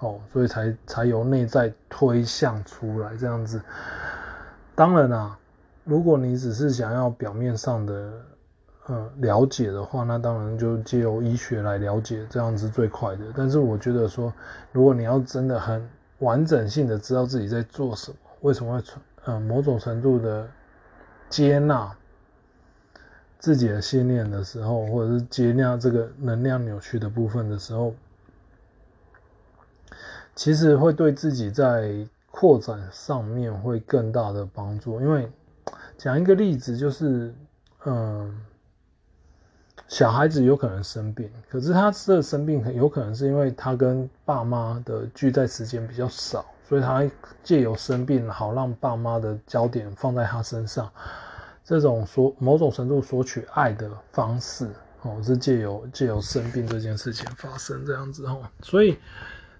[0.00, 3.62] 哦，所以才才由内在推向出来这样子。
[4.74, 5.38] 当然啊，
[5.84, 8.12] 如果你只是想要表面上的。
[8.88, 13.24] 呃，了解的话，那当然就借由医学来了解，这样子最快的。
[13.36, 14.32] 但是我觉得说，
[14.70, 15.84] 如果你要真的很
[16.20, 20.48] 完整性的知道自己在做什么，为什么会存，呃，某种程度的
[21.28, 21.96] 接纳
[23.38, 27.94] 自己的信念的时候，或者是接纳这个能量扭曲的部分的时候，
[30.34, 35.00] 其实会对自己在扩展上面会更大的帮助。
[35.00, 35.30] 因为
[35.96, 37.32] 讲一个例子，就是
[37.84, 38.40] 嗯，
[39.88, 47.08] 小孩子有可能生病，可是他这生病有可能是因为他跟爸妈的聚在时间比较少，所以他
[47.42, 50.90] 借由生病好让爸妈的焦点放在他身上。
[51.64, 54.70] 这种索某种程度索取爱的方式，
[55.02, 58.96] 哦，是借由借由生病这件事情发生这样子哦，所以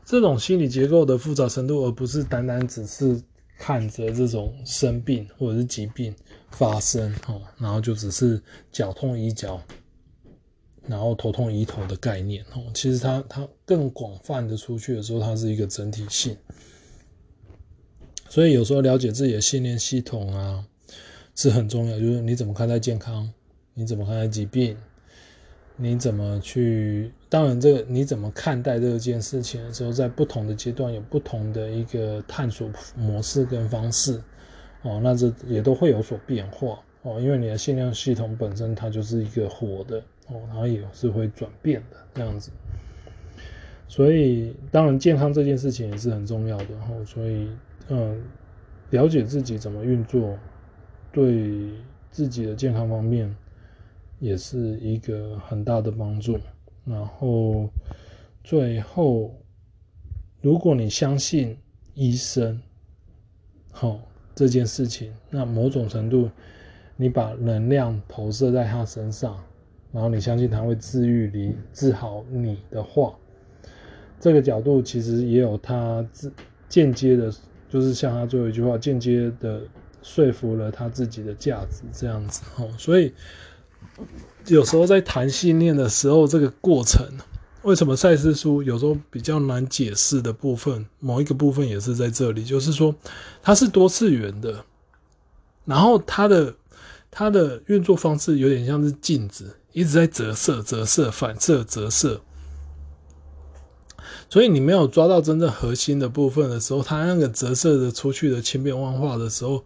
[0.04, 3.20] 这种心理结构的复杂程度，而不是单单只是
[3.58, 6.14] 看着这种生病或者是疾病
[6.50, 8.40] 发生哦，然后就只是
[8.70, 9.60] 脚痛医脚，
[10.86, 16.36] 然后头痛医头的概念哦，其实它它更广泛的出去的时候，它是一个整体性，
[18.28, 20.66] 所以有时候了解自己的信念系统啊。
[21.38, 23.30] 是很重要，就是你怎么看待健康，
[23.74, 24.74] 你怎么看待疾病，
[25.76, 27.12] 你怎么去？
[27.28, 34.18] 当然，这个你怎么看待这件事情的时候，在不同的阶段有不同的一个探索模式跟方式
[34.80, 39.98] 哦，那这也都会有所变化哦，因为你的信念系统本身它就是一个活的
[40.28, 42.50] 哦，然后也是会转变的这样子。
[43.88, 47.50] 所以，当然健康这件事情也是很重要的哦，所以
[47.88, 48.22] 嗯，
[48.90, 50.38] 了解自己怎么运作。
[51.12, 51.70] 对
[52.10, 53.34] 自己的健康方面
[54.18, 56.38] 也是一个很大的帮助。
[56.84, 57.70] 然后
[58.44, 59.34] 最后，
[60.42, 61.56] 如果你相信
[61.94, 62.60] 医生，
[63.72, 63.98] 好
[64.34, 66.28] 这件事情，那某种程度
[66.96, 69.42] 你把能量投射在他身上，
[69.90, 73.16] 然后你相信他会治愈你、治好你的话，
[74.20, 76.30] 这个角度其实也有他自
[76.68, 77.32] 间接的，
[77.68, 79.60] 就是像他最后一句话间接的。
[80.02, 83.12] 说服了他自己的价值，这样子哦，所以
[84.46, 87.04] 有时候在谈信念的时候，这个过程
[87.62, 92.94] 为什么赛斯书有时候比较难解释的部分，某一个部分也是在这里，就是说
[93.42, 94.64] 它是多次元的，
[95.64, 96.54] 然后它的
[97.10, 102.20] 它的运作方式有点像是镜子，一直在折射、折射、反射、折射。
[104.28, 109.64] 所以你没有抓到真正核心的部分的时候，它那个折射的出去的千变万化的时候，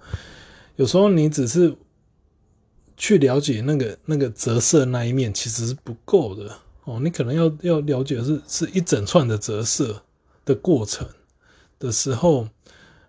[0.76, 1.74] 有时候你只是
[2.96, 6.54] 去了解那个那个折射那一面，其实是不够的
[6.84, 7.00] 哦。
[7.02, 10.02] 你可能要要了解是是一整串的折射
[10.44, 11.08] 的过程
[11.78, 12.46] 的时候，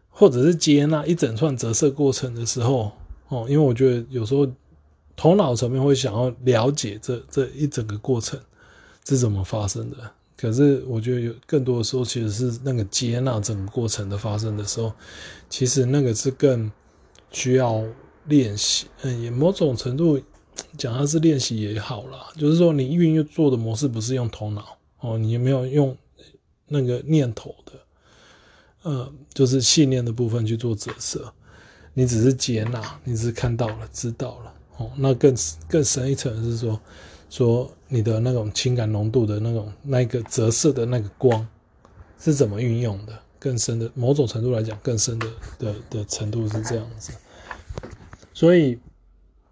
[0.10, 2.94] 或者是接纳一整串折射过程的时候
[3.28, 3.46] 哦。
[3.50, 4.48] 因为我觉得有时候
[5.18, 8.40] 头脑层面会想要了解这这一整个过程
[9.06, 9.98] 是怎么发生的。
[10.42, 14.92] 可是我觉得有更多的时候，其实是那个接纳整个过程的发生的时候，
[15.52, 16.72] 其实那个是更
[17.32, 17.84] 需要
[18.26, 18.88] 练习。
[19.04, 20.20] 嗯，也某种程度
[20.80, 25.96] 讲它是练习也好啦，就是说你运用做的模式不是用头脑哦，你也没有用
[26.68, 27.74] 那个念头的，
[28.82, 31.32] 呃，就是信念的部分去做折射，
[31.94, 34.92] 你只是接纳，你只是看到了，知道了哦。
[34.98, 35.36] 那更
[35.70, 36.82] 更深一层是说。
[37.30, 41.46] 说你的那种情感浓度的那种那个折射的那个光
[42.18, 43.14] 是怎么运用的？
[43.38, 45.28] 更深的某种程度来讲，更深的
[45.60, 47.12] 的的程度是这样子。
[48.34, 48.80] 所以，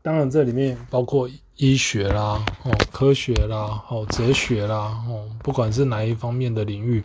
[0.02, 1.28] 当然这里面包括
[1.58, 7.04] 医学啦、哦科学啦、哦哲学啦、哦不管是哪一方面的领域，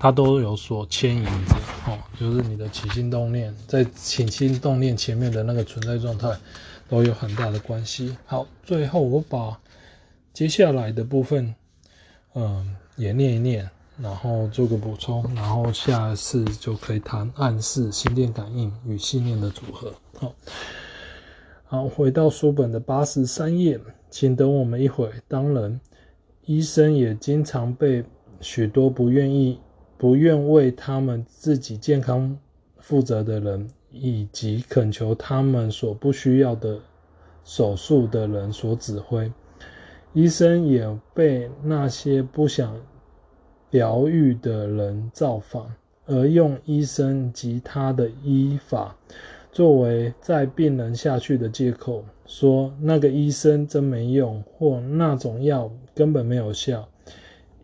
[0.00, 1.54] 它都有所牵引着。
[1.86, 6.34] 哦，就是你的起心动念，在起心动念前面的那个存在状态。
[6.90, 8.16] 都有很大的关系。
[8.26, 9.60] 好，最后我把
[10.32, 11.54] 接下来的部分，
[12.34, 19.94] 嗯，也念一念，然后做个补充，然后下次就可以谈暗示、心电感应与信念的组合。
[20.18, 20.34] 好，
[21.64, 23.78] 好，回到书本的八十三页，
[24.10, 25.12] 请等我们一会。
[25.28, 25.80] 当然，
[26.44, 28.04] 医生也经常被
[28.40, 29.60] 许多不愿意、
[29.96, 32.36] 不愿为他们自己健康
[32.80, 33.70] 负责的人。
[33.92, 36.78] 以及恳求他们所不需要的
[37.44, 39.32] 手术的人所指挥，
[40.12, 42.80] 医生也被那些不想
[43.70, 45.74] 疗愈的人造访，
[46.06, 48.96] 而用医生及他的医法
[49.50, 56.88] 作为载病人下去的借口，说那个医生真没用，或那种药根本没有效，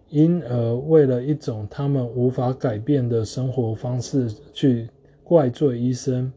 [0.08, 4.88] 因而为了一种他们无法改变的生活方式去。
[5.28, 6.32] 怪罪医生，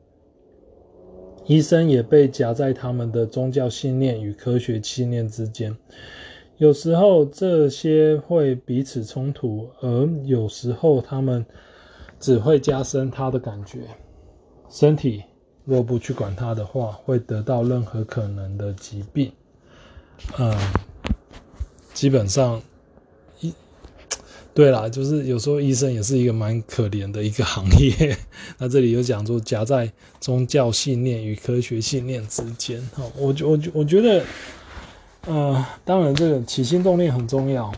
[1.46, 5.78] 医生也被夹在他们的宗教信念与科学信念之间。
[6.58, 11.46] 有时候这些会彼此冲突，而有时候他们
[12.20, 13.82] 只会加深他的感觉。
[14.70, 15.24] 身体、
[15.66, 19.32] 若不去管它的话，会得到任何可能的疾病。
[20.40, 20.58] 嗯，
[21.94, 22.60] 基本上，
[24.54, 28.18] 对啦，就是有时候医生也是一个蛮可怜的一个行业。
[28.58, 32.82] 那这里有讲说夹在宗教信念与科学信念之间。
[32.94, 34.26] 哈，我我我觉得，
[35.28, 37.72] 呃，当然这个起心动念很重要。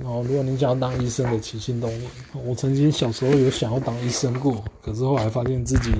[0.00, 2.08] 然后，如果你想要当医生的起心动念，
[2.44, 5.92] 我曾经小时候有想要当医生过，可是后来发现自己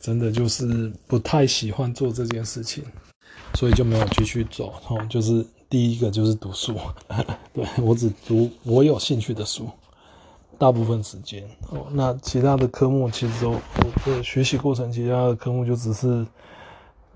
[0.00, 2.82] 真的就是不太喜欢做这件事情，
[3.56, 4.72] 所以就没有继续走。
[4.88, 6.74] 哦，就是第一个就是读书，
[7.52, 9.68] 对，我只读我有兴趣的书，
[10.56, 11.44] 大部分时间。
[11.70, 16.26] 哦，那其他的科目其实都我的学习过程，其他的科目就只是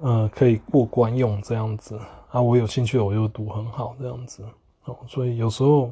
[0.01, 1.99] 呃可以过关用这样子
[2.31, 2.43] 啊。
[2.43, 4.45] 我有兴趣，我就读很好这样子。
[4.85, 5.91] 哦，所以有时候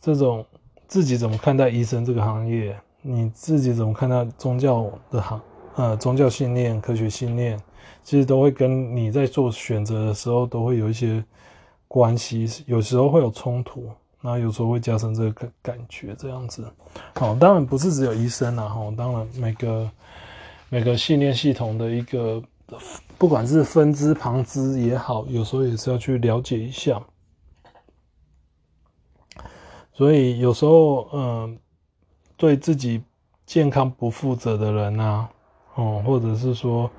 [0.00, 0.44] 这种
[0.86, 5.40] 自己怎么看待医生这个行业，你自己怎么看待宗教的行，
[5.74, 7.60] 呃，宗教信念、科学信念，
[8.04, 11.24] 其实都会跟你在做选择的时候都会有一些
[11.92, 13.86] 关系，有时候会有冲突，
[14.22, 16.64] 那有时候会加深这个感觉这样子。
[17.14, 19.90] 好，当然不是只有医生啦，哈，当然每个
[20.70, 22.42] 每个信念系统的一个，
[23.18, 26.98] 不管是分支旁支也好，有时候也是要去了解一下。
[29.92, 31.56] 所以有时候，嗯、呃，
[32.38, 33.02] 对自己
[33.44, 35.28] 健康不负责的人啊，
[35.74, 36.90] 哦、嗯，或者是说，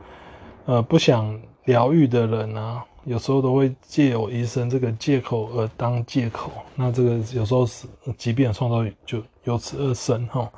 [0.68, 7.88] 呃，不想疗愈的人啊，有时候都会借由医生这个借口而当借口，那这个有时候是
[8.18, 10.52] 疾病创造就由此而生哈。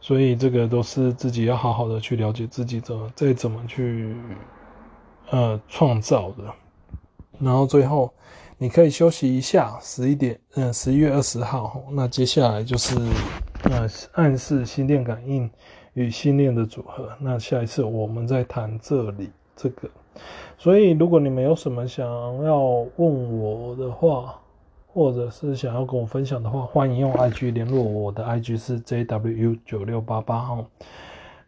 [0.00, 4.14] 所以这个都是自己要好好的去了解自己怎么再怎么去，
[5.30, 6.44] 呃，创造的，
[7.38, 8.12] 然后最后。
[8.58, 12.96] 你可以休息一下，十一点，嗯，十一月二十号，那接下来就是，
[13.64, 15.50] 呃，暗示心电感应
[15.92, 17.06] 与心念的组合。
[17.20, 19.90] 那下一次我们再谈这里这个。
[20.58, 22.06] 所以，如果你们有什么想
[22.42, 22.60] 要
[22.96, 24.40] 问我的话，
[24.86, 30.64] 或者是想要跟我分享的话，欢迎用 IG 联络我，我的 IG 是 JWU 九六八八号。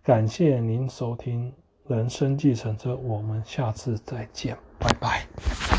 [0.02, 1.52] 感谢您收听
[1.86, 5.77] 人生计程车，我们下次再见，拜拜。